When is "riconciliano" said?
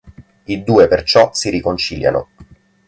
1.51-2.29